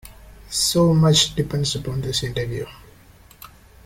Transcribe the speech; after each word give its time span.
So 0.49 0.95
much 0.95 1.35
depends 1.35 1.75
upon 1.75 2.01
this 2.01 2.23
interview. 2.23 2.65